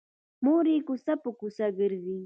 مور 0.43 0.65
یې 0.73 0.77
کوڅه 0.87 1.13
په 1.23 1.29
کوڅه 1.39 1.65
ګرځي 1.77 2.17